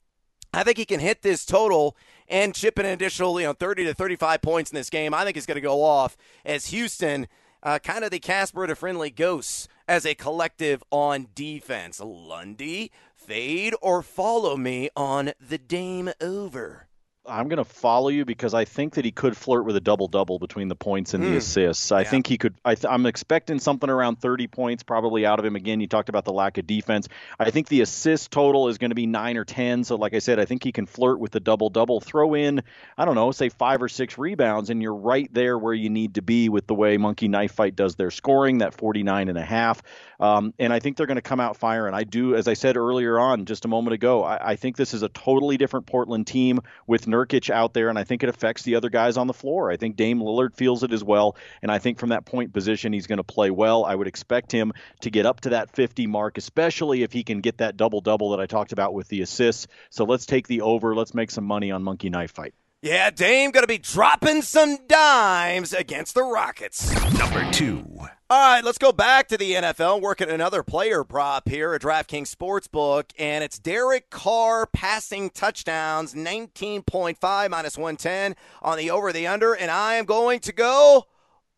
I 0.53 0.63
think 0.63 0.77
he 0.77 0.86
can 0.86 1.00
hit 1.00 1.21
this 1.21 1.45
total 1.45 1.95
and 2.27 2.55
chip 2.55 2.77
an 2.79 2.86
additional, 2.86 3.39
you 3.39 3.47
know, 3.47 3.53
30 3.53 3.86
to 3.86 3.93
35 3.93 4.41
points 4.41 4.71
in 4.71 4.75
this 4.75 4.89
game. 4.89 5.13
I 5.13 5.24
think 5.24 5.36
he's 5.36 5.45
going 5.45 5.55
to 5.55 5.62
go 5.62 5.83
off 5.83 6.17
as 6.45 6.67
Houston, 6.67 7.27
uh, 7.63 7.79
kind 7.79 8.03
of 8.03 8.12
the 8.12 8.19
Casper 8.19 8.67
to 8.67 8.75
friendly 8.75 9.09
ghosts 9.09 9.67
as 9.88 10.05
a 10.05 10.15
collective 10.15 10.83
on 10.91 11.27
defense. 11.36 12.00
Lundy, 12.03 12.91
fade 13.15 13.75
or 13.81 14.01
follow 14.01 14.57
me 14.57 14.89
on 14.95 15.33
the 15.39 15.57
Dame 15.57 16.12
over. 16.21 16.87
I'm 17.27 17.48
going 17.48 17.57
to 17.57 17.65
follow 17.65 18.10
you 18.10 18.25
because 18.25 18.53
I 18.53 18.65
think 18.65 18.96
that 18.96 19.05
he 19.05 19.12
could 19.12 19.36
flirt 19.36 19.65
with 19.65 19.75
a 19.75 19.79
double 19.79 20.07
double 20.07 20.39
between 20.39 20.67
the 20.67 20.75
points 20.75 21.13
and 21.13 21.24
mm. 21.24 21.27
the 21.27 21.31
hmm. 21.34 21.38
assists. 21.38 21.91
I 21.91 22.01
yeah. 22.01 22.10
think 22.10 22.27
he 22.27 22.38
could. 22.38 22.55
I 22.63 22.75
am 22.88 23.05
expecting 23.05 23.60
something 23.60 23.89
around 23.89 24.19
30 24.19 24.48
points 24.48 24.84
probably 24.84 25.25
out 25.25 25.39
of 25.39 25.46
him 25.46 25.55
again. 25.55 25.79
You 25.79 25.88
talked 25.88 26.10
about 26.10 26.25
the 26.25 26.34
lack 26.34 26.57
of 26.57 26.67
defense. 26.67 27.07
I 27.39 27.51
think 27.51 27.67
the 27.67 27.81
assist 27.81 28.31
total 28.31 28.67
is 28.67 28.77
going 28.77 28.91
to 28.91 28.96
be 28.96 29.05
nine 29.05 29.38
or 29.38 29.46
10. 29.46 29.84
So, 29.84 29.96
like 29.96 30.13
I 30.13 30.19
said, 30.19 30.39
I 30.39 30.46
think 30.46 30.63
he 30.63 30.72
can 30.72 30.86
flirt 30.86 31.19
with 31.19 31.31
the 31.31 31.39
double 31.39 31.69
double. 31.69 32.00
Throw 32.00 32.34
in, 32.34 32.63
I 32.98 33.05
don't 33.05 33.15
know, 33.15 33.31
say 33.31 33.50
five 33.50 33.81
or 33.81 33.89
six 33.89 34.17
rebounds, 34.17 34.69
and 34.69 34.81
you're 34.81 34.96
right 34.96 35.31
there 35.34 35.57
where 35.57 35.74
you 35.74 35.89
need 35.89 36.15
to 36.15 36.22
be 36.22 36.50
with 36.50 36.67
the 36.67 36.75
way 36.75 36.98
Monkey 36.98 37.27
Knife 37.27 37.53
Fight 37.53 37.75
does 37.75 37.96
their 37.96 38.12
scoring, 38.12 38.60
that 38.60 38.74
49 38.74 39.29
and 39.29 39.38
a 39.38 39.46
half. 39.46 39.81
Um, 40.19 40.53
and 40.57 40.74
I 40.74 40.79
think 40.79 40.98
they're 40.98 41.05
going 41.05 41.15
to 41.15 41.22
come 41.22 41.39
out 41.39 41.57
firing. 41.57 41.93
I 41.93 42.03
do, 42.03 42.36
as 42.36 42.48
I 42.48 42.53
said 42.53 42.75
earlier 42.75 43.19
on 43.19 43.46
just 43.46 43.65
a 43.65 43.67
moment 43.67 43.93
ago, 43.93 44.24
I, 44.24 44.51
I 44.51 44.55
think 44.55 44.75
this 44.75 44.93
is 44.93 45.03
a 45.03 45.10
totally 45.10 45.57
different 45.57 45.86
Portland 45.86 46.25
team 46.25 46.62
with 46.88 47.07
Nurkic 47.17 47.50
out 47.50 47.74
there, 47.74 47.89
and 47.89 47.97
I 47.97 48.03
think 48.03 48.24
it 48.24 48.29
affects 48.29 48.63
the 48.63 48.75
other 48.75 48.89
guys 48.89 49.17
on 49.17 49.27
the 49.27 49.33
floor. 49.33 49.71
I 49.71 49.77
think 49.77 49.95
Dame 49.95 50.19
Lillard 50.19 50.55
feels 50.55 50.83
it 50.83 50.93
as 50.93 51.03
well, 51.03 51.36
and 51.62 51.71
I 51.71 51.79
think 51.79 52.00
from 52.00 52.09
that 52.09 52.25
point 52.25 52.53
position, 52.53 52.93
he's 52.93 53.07
going 53.07 53.17
to 53.17 53.24
play 53.24 53.50
well. 53.50 53.86
I 53.86 53.95
would 53.95 54.07
expect 54.07 54.51
him 54.51 54.74
to 55.01 55.09
get 55.09 55.25
up 55.25 55.41
to 55.41 55.50
that 55.50 55.71
50 55.71 56.07
mark, 56.07 56.38
especially 56.38 57.03
if 57.03 57.12
he 57.12 57.24
can 57.24 57.41
get 57.41 57.57
that 57.57 57.77
double 57.77 58.01
double 58.01 58.31
that 58.31 58.39
I 58.39 58.45
talked 58.45 58.71
about 58.71 58.93
with 58.93 59.07
the 59.07 59.21
assists. 59.21 59.67
So 59.89 60.05
let's 60.05 60.25
take 60.25 60.47
the 60.47 60.62
over. 60.62 60.95
Let's 60.95 61.13
make 61.13 61.31
some 61.31 61.45
money 61.45 61.71
on 61.71 61.83
Monkey 61.83 62.09
Knife 62.09 62.31
Fight. 62.31 62.53
Yeah, 62.84 63.10
Dame 63.10 63.50
going 63.50 63.63
to 63.63 63.67
be 63.67 63.79
dropping 63.79 64.43
some 64.43 64.77
dimes 64.88 65.74
against 65.74 66.13
the 66.13 66.22
Rockets. 66.22 66.93
Number 67.17 67.51
two. 67.51 67.84
All 68.29 68.53
right, 68.53 68.63
let's 68.63 68.77
go 68.77 68.91
back 68.91 69.27
to 69.29 69.38
the 69.38 69.53
NFL. 69.53 70.00
Working 70.00 70.29
another 70.29 70.62
player 70.62 71.03
prop 71.03 71.50
here 71.50 71.74
at 71.74 71.81
DraftKings 71.81 72.31
Sportsbook, 72.31 73.05
and 73.17 73.43
it's 73.43 73.57
Derek 73.57 74.12
Carr 74.12 74.67
passing 74.67 75.31
touchdowns, 75.31 76.13
19.5 76.13 77.50
minus 77.50 77.79
110 77.79 78.36
on 78.62 78.77
the 78.77 78.91
over 78.91 79.12
the 79.12 79.25
under, 79.25 79.55
and 79.55 79.72
I 79.72 79.96
am 79.96 80.05
going 80.05 80.39
to 80.41 80.53
go 80.53 81.07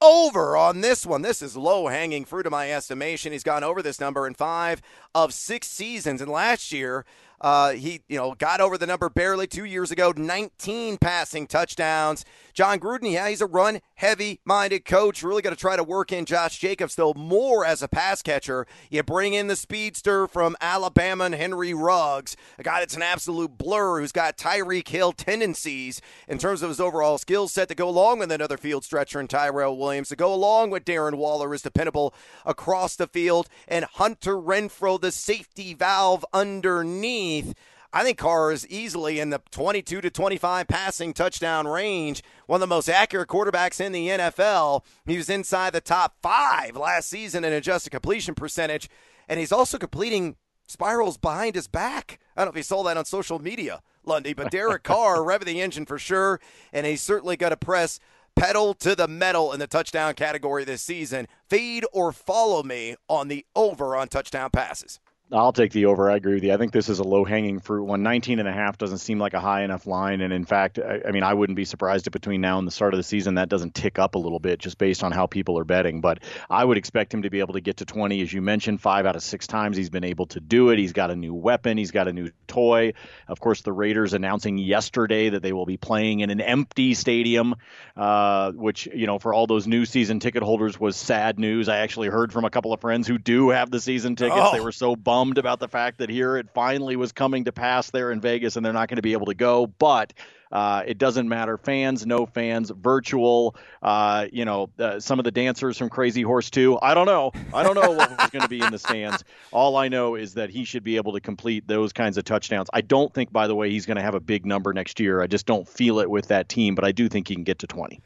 over 0.01 0.55
on 0.55 0.79
this 0.79 1.05
one. 1.05 1.21
This 1.21 1.41
is 1.41 1.57
low 1.57 1.87
hanging 1.87 2.23
fruit 2.23 2.45
in 2.45 2.51
my 2.51 2.71
estimation. 2.71 3.33
He's 3.33 3.43
gone 3.43 3.65
over 3.65 3.81
this 3.81 3.99
number 3.99 4.25
in 4.25 4.35
five 4.35 4.81
of 5.15 5.33
six 5.33 5.67
seasons, 5.67 6.21
and 6.21 6.31
last 6.31 6.71
year 6.71 7.05
uh, 7.41 7.71
he, 7.71 8.01
you 8.07 8.17
know, 8.17 8.33
got 8.33 8.59
over 8.59 8.77
the 8.77 8.87
number 8.87 9.09
barely 9.09 9.47
two 9.47 9.63
years 9.63 9.91
ago, 9.91 10.13
19 10.15 10.97
passing 10.97 11.47
touchdowns. 11.47 12.25
Jon 12.53 12.79
Gruden, 12.79 13.11
yeah, 13.11 13.29
he's 13.29 13.41
a 13.41 13.45
run 13.45 13.79
heavy 13.95 14.41
minded 14.43 14.83
coach. 14.83 15.23
Really 15.23 15.41
got 15.41 15.51
to 15.51 15.55
try 15.55 15.77
to 15.77 15.83
work 15.83 16.11
in 16.11 16.25
Josh 16.25 16.59
Jacobs, 16.59 16.95
though, 16.95 17.13
more 17.13 17.65
as 17.65 17.81
a 17.81 17.87
pass 17.87 18.21
catcher. 18.21 18.67
You 18.89 19.03
bring 19.03 19.33
in 19.33 19.47
the 19.47 19.55
speedster 19.55 20.27
from 20.27 20.57
Alabama 20.59 21.25
and 21.25 21.35
Henry 21.35 21.73
Ruggs, 21.73 22.35
a 22.57 22.63
guy 22.63 22.79
that's 22.79 22.95
an 22.95 23.01
absolute 23.01 23.57
blur 23.57 23.99
who's 23.99 24.11
got 24.11 24.37
Tyreek 24.37 24.89
Hill 24.89 25.13
tendencies 25.13 26.01
in 26.27 26.37
terms 26.37 26.61
of 26.61 26.69
his 26.69 26.81
overall 26.81 27.17
skill 27.17 27.47
set 27.47 27.69
to 27.69 27.75
go 27.75 27.87
along 27.87 28.19
with 28.19 28.31
another 28.31 28.57
field 28.57 28.83
stretcher 28.83 29.19
and 29.19 29.29
Tyrell 29.29 29.77
Williams, 29.77 30.09
to 30.09 30.17
go 30.17 30.33
along 30.33 30.71
with 30.71 30.83
Darren 30.83 31.15
Waller 31.15 31.53
is 31.53 31.61
dependable 31.61 32.13
across 32.45 32.97
the 32.97 33.07
field, 33.07 33.47
and 33.67 33.85
Hunter 33.85 34.35
Renfrow, 34.35 34.98
the 35.01 35.11
safety 35.11 35.73
valve 35.73 36.25
underneath. 36.33 37.53
I 37.91 38.03
think 38.03 38.19
Carr 38.19 38.51
is 38.51 38.67
easily 38.67 39.19
in 39.19 39.31
the 39.31 39.41
22 39.49 40.01
to 40.01 40.09
25 40.11 40.67
passing 40.67 41.11
touchdown 41.11 41.67
range, 41.67 42.21
one 42.45 42.57
of 42.57 42.61
the 42.61 42.75
most 42.75 42.87
accurate 42.87 43.29
quarterbacks 43.29 43.81
in 43.81 43.91
the 43.91 44.09
NFL. 44.09 44.83
He 45.07 45.17
was 45.17 45.29
inside 45.29 45.73
the 45.73 45.81
top 45.81 46.15
five 46.21 46.75
last 46.75 47.09
season 47.09 47.43
in 47.43 47.51
adjusted 47.51 47.89
completion 47.89 48.35
percentage, 48.35 48.89
and 49.27 49.39
he's 49.39 49.51
also 49.51 49.79
completing 49.79 50.35
spirals 50.67 51.17
behind 51.17 51.55
his 51.55 51.67
back. 51.67 52.19
I 52.35 52.41
don't 52.41 52.47
know 52.47 52.51
if 52.51 52.57
you 52.57 52.63
saw 52.63 52.83
that 52.83 52.97
on 52.97 53.05
social 53.05 53.39
media, 53.39 53.81
Lundy, 54.05 54.33
but 54.33 54.51
Derek 54.51 54.83
Carr 54.83 55.17
revving 55.17 55.45
the 55.45 55.61
engine 55.61 55.87
for 55.87 55.97
sure, 55.97 56.39
and 56.71 56.85
he's 56.85 57.01
certainly 57.01 57.37
got 57.37 57.49
to 57.49 57.57
press 57.57 57.99
pedal 58.39 58.73
to 58.73 58.95
the 58.95 59.07
metal 59.07 59.51
in 59.51 59.59
the 59.59 59.67
touchdown 59.67 60.13
category 60.13 60.63
this 60.63 60.81
season. 60.81 61.27
Feed 61.49 61.83
or 61.91 62.13
follow 62.13 62.63
me 62.63 62.95
on 63.09 63.27
the 63.27 63.45
over 63.55 63.95
on 63.95 64.07
touchdown 64.07 64.49
passes. 64.49 64.99
I'll 65.31 65.53
take 65.53 65.71
the 65.73 65.85
over. 65.85 66.09
I 66.09 66.15
agree 66.15 66.33
with 66.33 66.43
you. 66.43 66.53
I 66.53 66.57
think 66.57 66.71
this 66.71 66.89
is 66.89 66.97
a 66.97 67.03
low 67.03 67.23
hanging 67.23 67.59
fruit 67.59 67.83
one. 67.83 68.01
19 68.01 68.39
and 68.39 68.47
a 68.47 68.51
half 68.51 68.79
doesn't 68.79 68.97
seem 68.97 69.19
like 69.19 69.35
a 69.35 69.39
high 69.39 69.61
enough 69.61 69.85
line. 69.85 70.21
And 70.21 70.33
in 70.33 70.43
fact, 70.43 70.79
I, 70.79 71.01
I, 71.07 71.11
mean, 71.11 71.21
I 71.21 71.35
wouldn't 71.35 71.55
be 71.55 71.65
surprised 71.65 72.07
if 72.07 72.13
between 72.13 72.41
now 72.41 72.57
and 72.57 72.65
the 72.65 72.71
start 72.71 72.95
of 72.95 72.97
the 72.97 73.03
season 73.03 73.35
that 73.35 73.47
doesn't 73.47 73.75
tick 73.75 73.99
up 73.99 74.15
a 74.15 74.17
little 74.17 74.39
bit 74.39 74.57
just 74.57 74.79
based 74.79 75.03
on 75.03 75.11
how 75.11 75.27
people 75.27 75.59
are 75.59 75.63
betting. 75.63 76.01
But 76.01 76.23
I 76.49 76.65
would 76.65 76.77
expect 76.77 77.13
him 77.13 77.21
to 77.21 77.29
be 77.29 77.41
able 77.41 77.53
to 77.53 77.61
get 77.61 77.77
to 77.77 77.85
20. 77.85 78.21
As 78.21 78.33
you 78.33 78.41
mentioned, 78.41 78.81
five 78.81 79.05
out 79.05 79.15
of 79.15 79.21
six 79.21 79.45
times 79.45 79.77
he's 79.77 79.91
been 79.91 80.03
able 80.03 80.25
to 80.27 80.39
do 80.39 80.69
it. 80.69 80.79
He's 80.79 80.93
got 80.93 81.11
a 81.11 81.15
new 81.15 81.35
weapon, 81.35 81.77
he's 81.77 81.91
got 81.91 82.07
a 82.07 82.13
new 82.13 82.31
toy. 82.47 82.93
Of 83.27 83.39
course, 83.39 83.61
the 83.61 83.71
Raiders 83.71 84.13
announcing 84.13 84.57
yesterday 84.57 85.29
that 85.29 85.43
they 85.43 85.53
will 85.53 85.67
be 85.67 85.77
playing 85.77 86.21
in 86.21 86.31
an 86.31 86.41
empty 86.41 86.95
stadium, 86.95 87.55
uh, 87.95 88.51
which, 88.53 88.87
you 88.95 89.05
know, 89.05 89.19
for 89.19 89.35
all 89.35 89.45
those 89.45 89.67
new 89.67 89.85
season 89.85 90.19
ticket 90.19 90.41
holders 90.41 90.79
was 90.79 90.95
sad 90.95 91.37
news. 91.37 91.69
I 91.69 91.77
actually 91.77 92.07
heard 92.07 92.33
from 92.33 92.45
a 92.45 92.49
couple 92.49 92.73
of 92.73 92.81
friends 92.81 93.07
who 93.07 93.19
do 93.19 93.49
have 93.51 93.69
the 93.69 93.79
season 93.79 94.15
tickets. 94.15 94.41
Oh. 94.41 94.53
They 94.53 94.61
were 94.61 94.71
so 94.71 94.95
bummed 94.95 95.18
bummed 95.19 95.37
about 95.37 95.59
the 95.59 95.67
fact 95.67 95.97
that 95.97 96.09
here 96.09 96.37
it 96.37 96.47
finally 96.53 96.95
was 96.95 97.11
coming 97.11 97.43
to 97.43 97.51
pass 97.51 97.91
there 97.91 98.09
in 98.09 98.21
Vegas 98.21 98.55
and 98.55 98.65
they're 98.65 98.71
not 98.71 98.87
going 98.87 98.95
to 98.95 99.01
be 99.01 99.11
able 99.11 99.25
to 99.25 99.33
go. 99.33 99.67
But 99.67 100.13
uh, 100.49 100.83
it 100.87 100.97
doesn't 100.97 101.27
matter. 101.27 101.57
Fans, 101.57 102.05
no 102.05 102.25
fans, 102.25 102.69
virtual. 102.69 103.53
Uh, 103.83 104.27
you 104.31 104.45
know, 104.45 104.69
uh, 104.79 105.01
some 105.01 105.19
of 105.19 105.25
the 105.25 105.31
dancers 105.31 105.77
from 105.77 105.89
Crazy 105.89 106.21
Horse 106.21 106.49
2. 106.51 106.79
I 106.81 106.93
don't 106.93 107.05
know. 107.05 107.33
I 107.53 107.63
don't 107.63 107.75
know 107.75 107.91
what 107.91 108.17
was 108.17 108.29
going 108.29 108.43
to 108.43 108.47
be 108.47 108.61
in 108.61 108.71
the 108.71 108.79
stands. 108.79 109.25
All 109.51 109.75
I 109.75 109.89
know 109.89 110.15
is 110.15 110.35
that 110.35 110.49
he 110.51 110.63
should 110.63 110.85
be 110.85 110.95
able 110.95 111.11
to 111.11 111.19
complete 111.19 111.67
those 111.67 111.91
kinds 111.91 112.17
of 112.17 112.23
touchdowns. 112.23 112.69
I 112.71 112.79
don't 112.79 113.13
think, 113.13 113.33
by 113.33 113.47
the 113.47 113.55
way, 113.55 113.69
he's 113.69 113.85
going 113.85 113.97
to 113.97 114.03
have 114.03 114.15
a 114.15 114.21
big 114.21 114.45
number 114.45 114.71
next 114.71 115.01
year. 115.01 115.21
I 115.21 115.27
just 115.27 115.45
don't 115.45 115.67
feel 115.67 115.99
it 115.99 116.09
with 116.09 116.29
that 116.29 116.47
team, 116.47 116.75
but 116.75 116.85
I 116.85 116.93
do 116.93 117.09
think 117.09 117.27
he 117.27 117.35
can 117.35 117.43
get 117.43 117.59
to 117.59 117.67
20. 117.67 117.99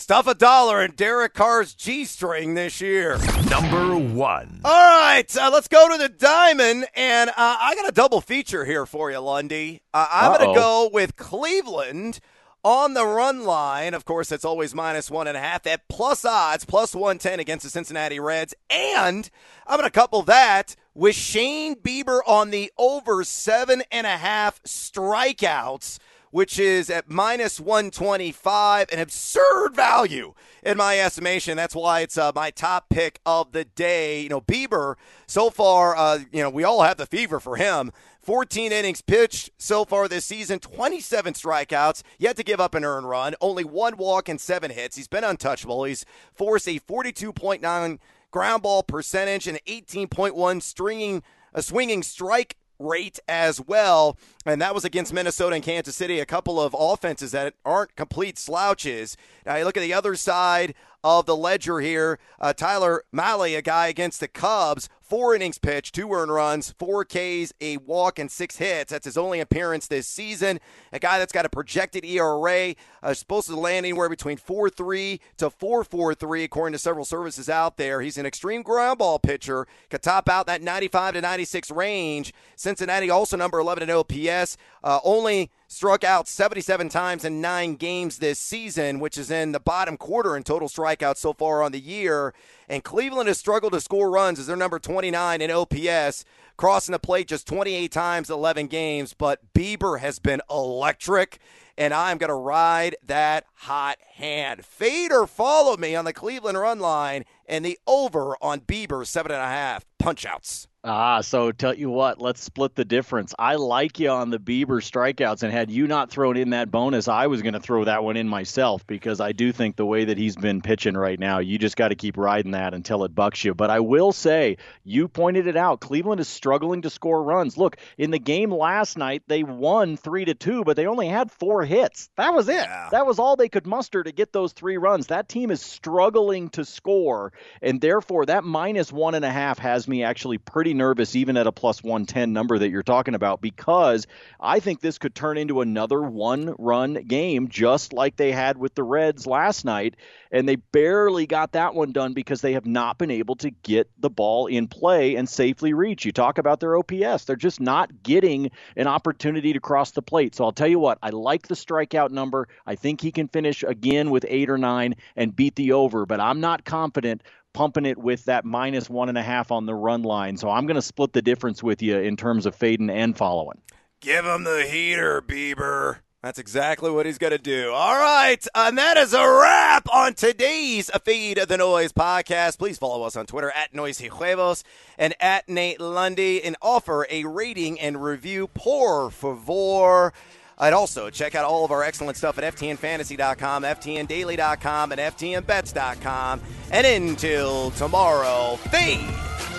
Stuff 0.00 0.26
a 0.26 0.34
dollar 0.34 0.82
in 0.82 0.92
Derek 0.92 1.34
Carr's 1.34 1.74
G 1.74 2.06
string 2.06 2.54
this 2.54 2.80
year. 2.80 3.18
Number 3.50 3.98
one. 3.98 4.62
All 4.64 4.98
right, 4.98 5.36
uh, 5.36 5.50
let's 5.52 5.68
go 5.68 5.90
to 5.90 5.98
the 5.98 6.08
diamond, 6.08 6.86
and 6.96 7.28
uh, 7.28 7.34
I 7.36 7.74
got 7.74 7.86
a 7.86 7.92
double 7.92 8.22
feature 8.22 8.64
here 8.64 8.86
for 8.86 9.10
you, 9.10 9.18
Lundy. 9.18 9.82
Uh, 9.92 10.08
I'm 10.10 10.38
going 10.38 10.54
to 10.54 10.58
go 10.58 10.88
with 10.90 11.16
Cleveland 11.16 12.18
on 12.64 12.94
the 12.94 13.04
run 13.04 13.44
line. 13.44 13.92
Of 13.92 14.06
course, 14.06 14.32
it's 14.32 14.44
always 14.44 14.74
minus 14.74 15.10
one 15.10 15.28
and 15.28 15.36
a 15.36 15.40
half 15.40 15.66
at 15.66 15.86
plus 15.88 16.24
odds, 16.24 16.64
plus 16.64 16.94
110 16.94 17.38
against 17.38 17.64
the 17.64 17.70
Cincinnati 17.70 18.18
Reds. 18.18 18.54
And 18.70 19.28
I'm 19.66 19.78
going 19.78 19.86
to 19.86 19.92
couple 19.92 20.22
that 20.22 20.76
with 20.94 21.14
Shane 21.14 21.76
Bieber 21.76 22.20
on 22.26 22.50
the 22.50 22.72
over 22.78 23.22
seven 23.22 23.82
and 23.92 24.06
a 24.06 24.16
half 24.16 24.62
strikeouts 24.62 25.98
which 26.30 26.58
is 26.58 26.90
at 26.90 27.10
minus 27.10 27.58
125, 27.58 28.88
an 28.92 28.98
absurd 28.98 29.74
value 29.74 30.34
in 30.62 30.76
my 30.76 30.98
estimation. 30.98 31.56
That's 31.56 31.74
why 31.74 32.00
it's 32.00 32.16
uh, 32.16 32.32
my 32.34 32.50
top 32.50 32.88
pick 32.88 33.20
of 33.26 33.52
the 33.52 33.64
day. 33.64 34.22
You 34.22 34.28
know, 34.28 34.40
Bieber, 34.40 34.94
so 35.26 35.50
far, 35.50 35.96
uh, 35.96 36.20
you 36.32 36.42
know, 36.42 36.50
we 36.50 36.64
all 36.64 36.82
have 36.82 36.96
the 36.96 37.06
fever 37.06 37.40
for 37.40 37.56
him. 37.56 37.92
14 38.20 38.70
innings 38.70 39.00
pitched 39.00 39.50
so 39.56 39.84
far 39.84 40.06
this 40.06 40.26
season, 40.26 40.58
27 40.58 41.32
strikeouts, 41.32 42.02
yet 42.18 42.36
to 42.36 42.44
give 42.44 42.60
up 42.60 42.74
an 42.74 42.84
earned 42.84 43.08
run, 43.08 43.34
only 43.40 43.64
one 43.64 43.96
walk 43.96 44.28
and 44.28 44.40
seven 44.40 44.70
hits. 44.70 44.96
He's 44.96 45.08
been 45.08 45.24
untouchable. 45.24 45.84
He's 45.84 46.04
forced 46.34 46.68
a 46.68 46.78
42.9 46.78 47.98
ground 48.30 48.62
ball 48.62 48.82
percentage 48.82 49.46
and 49.46 49.58
18.1 49.64 50.62
stringing 50.62 51.22
a 51.52 51.62
swinging 51.62 52.02
strike 52.02 52.56
rate 52.80 53.20
as 53.28 53.60
well. 53.60 54.16
And 54.44 54.60
that 54.60 54.74
was 54.74 54.84
against 54.84 55.12
Minnesota 55.12 55.54
and 55.54 55.64
Kansas 55.64 55.94
City, 55.94 56.18
a 56.18 56.26
couple 56.26 56.60
of 56.60 56.74
offenses 56.76 57.32
that 57.32 57.54
aren't 57.64 57.94
complete 57.94 58.38
slouches. 58.38 59.16
Now 59.46 59.56
you 59.56 59.64
look 59.64 59.76
at 59.76 59.82
the 59.82 59.94
other 59.94 60.16
side 60.16 60.74
of 61.02 61.26
the 61.26 61.36
ledger 61.36 61.80
here. 61.80 62.18
Uh, 62.40 62.52
Tyler 62.52 63.04
Mahle, 63.12 63.56
a 63.56 63.62
guy 63.62 63.88
against 63.88 64.20
the 64.20 64.28
Cubs, 64.28 64.88
four 65.00 65.34
innings 65.34 65.58
pitched, 65.58 65.94
two 65.94 66.12
earned 66.12 66.32
runs, 66.32 66.70
four 66.78 67.04
Ks, 67.04 67.52
a 67.60 67.78
walk, 67.78 68.18
and 68.18 68.30
six 68.30 68.56
hits. 68.56 68.90
That's 68.90 69.06
his 69.06 69.16
only 69.16 69.40
appearance 69.40 69.86
this 69.86 70.06
season. 70.06 70.60
A 70.92 70.98
guy 70.98 71.18
that's 71.18 71.32
got 71.32 71.46
a 71.46 71.48
projected 71.48 72.04
ERA, 72.04 72.74
uh, 73.02 73.14
supposed 73.14 73.48
to 73.48 73.56
land 73.56 73.84
anywhere 73.86 74.08
between 74.08 74.38
4.3 74.38 75.20
to 75.38 75.50
4.43, 75.50 76.44
according 76.44 76.72
to 76.72 76.78
several 76.78 77.04
services 77.04 77.48
out 77.48 77.76
there. 77.76 78.00
He's 78.00 78.18
an 78.18 78.26
extreme 78.26 78.62
ground 78.62 78.98
ball 78.98 79.18
pitcher, 79.18 79.66
could 79.88 80.02
top 80.02 80.28
out 80.28 80.46
that 80.46 80.62
95 80.62 81.14
to 81.14 81.20
96 81.20 81.70
range. 81.70 82.32
Cincinnati 82.56 83.10
also 83.10 83.36
number 83.36 83.58
11 83.58 83.88
in 83.88 83.90
OPS, 83.90 84.56
uh, 84.84 85.00
only 85.02 85.50
struck 85.70 86.02
out 86.02 86.26
77 86.26 86.88
times 86.88 87.24
in 87.24 87.40
nine 87.40 87.76
games 87.76 88.18
this 88.18 88.40
season, 88.40 88.98
which 88.98 89.16
is 89.16 89.30
in 89.30 89.52
the 89.52 89.60
bottom 89.60 89.96
quarter 89.96 90.36
in 90.36 90.42
total 90.42 90.68
strikeouts 90.68 91.18
so 91.18 91.32
far 91.32 91.62
on 91.62 91.70
the 91.70 91.80
year. 91.80 92.34
And 92.68 92.82
Cleveland 92.82 93.28
has 93.28 93.38
struggled 93.38 93.72
to 93.72 93.80
score 93.80 94.10
runs 94.10 94.40
as 94.40 94.48
they're 94.48 94.56
number 94.56 94.80
29 94.80 95.40
in 95.40 95.50
OPS, 95.50 96.24
crossing 96.56 96.92
the 96.92 96.98
plate 96.98 97.28
just 97.28 97.46
28 97.46 97.92
times, 97.92 98.30
11 98.30 98.66
games. 98.66 99.14
But 99.14 99.54
Bieber 99.54 100.00
has 100.00 100.18
been 100.18 100.42
electric, 100.50 101.38
and 101.78 101.94
I'm 101.94 102.18
going 102.18 102.28
to 102.28 102.34
ride 102.34 102.96
that 103.06 103.44
hot 103.54 103.98
hand. 104.14 104.64
Fade 104.64 105.12
or 105.12 105.28
follow 105.28 105.76
me 105.76 105.94
on 105.94 106.04
the 106.04 106.12
Cleveland 106.12 106.58
run 106.58 106.80
line 106.80 107.24
and 107.46 107.64
the 107.64 107.78
over 107.86 108.36
on 108.42 108.60
Bieber, 108.60 109.06
seven 109.06 109.30
and 109.30 109.40
a 109.40 109.46
half 109.46 109.86
punchouts. 110.02 110.66
Ah, 110.82 111.20
so 111.20 111.52
tell 111.52 111.74
you 111.74 111.90
what, 111.90 112.22
let's 112.22 112.42
split 112.42 112.74
the 112.74 112.86
difference. 112.86 113.34
I 113.38 113.56
like 113.56 114.00
you 114.00 114.08
on 114.08 114.30
the 114.30 114.38
Bieber 114.38 114.80
strikeouts, 114.80 115.42
and 115.42 115.52
had 115.52 115.70
you 115.70 115.86
not 115.86 116.10
thrown 116.10 116.38
in 116.38 116.50
that 116.50 116.70
bonus, 116.70 117.06
I 117.06 117.26
was 117.26 117.42
going 117.42 117.52
to 117.52 117.60
throw 117.60 117.84
that 117.84 118.02
one 118.02 118.16
in 118.16 118.26
myself 118.26 118.86
because 118.86 119.20
I 119.20 119.32
do 119.32 119.52
think 119.52 119.76
the 119.76 119.84
way 119.84 120.06
that 120.06 120.16
he's 120.16 120.36
been 120.36 120.62
pitching 120.62 120.96
right 120.96 121.20
now, 121.20 121.40
you 121.40 121.58
just 121.58 121.76
got 121.76 121.88
to 121.88 121.96
keep 121.96 122.16
riding 122.16 122.52
that 122.52 122.72
until 122.72 123.04
it 123.04 123.14
bucks 123.14 123.44
you. 123.44 123.54
But 123.54 123.68
I 123.68 123.80
will 123.80 124.10
say, 124.12 124.56
you 124.82 125.06
pointed 125.06 125.46
it 125.46 125.56
out. 125.56 125.80
Cleveland 125.80 126.18
is 126.18 126.28
struggling 126.28 126.80
to 126.80 126.88
score 126.88 127.22
runs. 127.22 127.58
Look, 127.58 127.76
in 127.98 128.10
the 128.10 128.18
game 128.18 128.50
last 128.50 128.96
night, 128.96 129.22
they 129.26 129.42
won 129.42 129.98
three 129.98 130.24
to 130.24 130.34
two, 130.34 130.64
but 130.64 130.76
they 130.76 130.86
only 130.86 131.08
had 131.08 131.30
four 131.30 131.62
hits. 131.62 132.08
That 132.16 132.32
was 132.32 132.48
it. 132.48 132.54
Yeah. 132.54 132.88
That 132.90 133.06
was 133.06 133.18
all 133.18 133.36
they 133.36 133.50
could 133.50 133.66
muster 133.66 134.02
to 134.02 134.12
get 134.12 134.32
those 134.32 134.54
three 134.54 134.78
runs. 134.78 135.08
That 135.08 135.28
team 135.28 135.50
is 135.50 135.60
struggling 135.60 136.48
to 136.50 136.64
score, 136.64 137.34
and 137.60 137.82
therefore 137.82 138.24
that 138.26 138.44
minus 138.44 138.90
one 138.90 139.14
and 139.14 139.26
a 139.26 139.30
half 139.30 139.58
has 139.58 139.86
me 139.86 140.04
actually 140.04 140.38
pretty 140.38 140.69
pretty 140.70 140.78
nervous 140.78 141.16
even 141.16 141.36
at 141.36 141.48
a 141.48 141.52
plus 141.52 141.82
110 141.82 142.32
number 142.32 142.56
that 142.56 142.70
you're 142.70 142.84
talking 142.84 143.16
about 143.16 143.40
because 143.40 144.06
I 144.38 144.60
think 144.60 144.80
this 144.80 144.98
could 144.98 145.16
turn 145.16 145.36
into 145.36 145.62
another 145.62 146.00
one 146.00 146.54
run 146.58 146.94
game 146.94 147.48
just 147.48 147.92
like 147.92 148.14
they 148.14 148.30
had 148.30 148.56
with 148.56 148.76
the 148.76 148.84
Reds 148.84 149.26
last 149.26 149.64
night. 149.64 149.96
And 150.32 150.48
they 150.48 150.54
barely 150.54 151.26
got 151.26 151.52
that 151.52 151.74
one 151.74 151.90
done 151.90 152.12
because 152.12 152.40
they 152.40 152.52
have 152.52 152.66
not 152.66 152.98
been 152.98 153.10
able 153.10 153.34
to 153.36 153.50
get 153.50 153.90
the 153.98 154.10
ball 154.10 154.46
in 154.46 154.68
play 154.68 155.16
and 155.16 155.28
safely 155.28 155.74
reach. 155.74 156.04
You 156.04 156.12
talk 156.12 156.38
about 156.38 156.60
their 156.60 156.76
OPS, 156.78 157.24
they're 157.24 157.34
just 157.34 157.60
not 157.60 158.04
getting 158.04 158.52
an 158.76 158.86
opportunity 158.86 159.54
to 159.54 159.60
cross 159.60 159.90
the 159.90 160.02
plate. 160.02 160.36
So 160.36 160.44
I'll 160.44 160.52
tell 160.52 160.68
you 160.68 160.78
what, 160.78 160.98
I 161.02 161.10
like 161.10 161.48
the 161.48 161.56
strikeout 161.56 162.10
number. 162.10 162.46
I 162.64 162.76
think 162.76 163.00
he 163.00 163.10
can 163.10 163.26
finish 163.26 163.64
again 163.64 164.10
with 164.10 164.24
eight 164.28 164.50
or 164.50 164.58
nine 164.58 164.94
and 165.16 165.34
beat 165.34 165.56
the 165.56 165.72
over, 165.72 166.06
but 166.06 166.20
I'm 166.20 166.38
not 166.38 166.64
confident 166.64 167.24
pumping 167.52 167.86
it 167.86 167.98
with 167.98 168.24
that 168.26 168.44
minus 168.44 168.88
one 168.88 169.08
and 169.08 169.18
a 169.18 169.22
half 169.22 169.50
on 169.50 169.66
the 169.66 169.74
run 169.74 170.02
line. 170.02 170.36
So 170.36 170.50
I'm 170.50 170.66
going 170.66 170.76
to 170.76 170.82
split 170.82 171.12
the 171.12 171.22
difference 171.22 171.62
with 171.62 171.82
you 171.82 171.98
in 171.98 172.16
terms 172.16 172.46
of 172.46 172.54
fading 172.54 172.90
and 172.90 173.16
following. 173.16 173.60
Give 174.00 174.24
him 174.24 174.44
the 174.44 174.64
heater, 174.64 175.20
Bieber. 175.20 175.98
That's 176.22 176.38
exactly 176.38 176.90
what 176.90 177.06
he's 177.06 177.16
going 177.16 177.30
to 177.30 177.38
do. 177.38 177.72
All 177.72 177.94
right. 177.94 178.46
And 178.54 178.76
that 178.76 178.98
is 178.98 179.14
a 179.14 179.26
wrap 179.26 179.88
on 179.90 180.12
today's 180.12 180.90
Feed 181.02 181.38
of 181.38 181.48
the 181.48 181.56
Noise 181.56 181.92
podcast. 181.92 182.58
Please 182.58 182.76
follow 182.76 183.06
us 183.06 183.16
on 183.16 183.24
Twitter 183.24 183.50
at 183.50 183.74
Noisy 183.74 184.08
Huevos 184.08 184.62
and 184.98 185.14
at 185.18 185.48
Nate 185.48 185.80
Lundy 185.80 186.42
and 186.44 186.56
offer 186.60 187.06
a 187.08 187.24
rating 187.24 187.80
and 187.80 188.04
review. 188.04 188.48
Por 188.48 189.10
favor. 189.10 190.12
I'd 190.60 190.74
also 190.74 191.08
check 191.08 191.34
out 191.34 191.44
all 191.44 191.64
of 191.64 191.70
our 191.70 191.82
excellent 191.82 192.18
stuff 192.18 192.38
at 192.38 192.54
FTNFantasy.com, 192.54 193.62
FTNDaily.com, 193.62 194.92
and 194.92 195.00
FTNBets.com. 195.00 196.40
And 196.70 196.86
until 196.86 197.70
tomorrow, 197.72 198.56
fade 198.70 199.08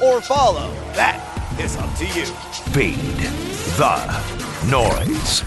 or 0.02 0.22
follow. 0.22 0.72
That 0.94 1.20
is 1.60 1.76
up 1.76 1.94
to 1.98 2.06
you. 2.06 2.26
Feed 2.72 2.96
the 3.78 4.70
noise. 4.70 5.44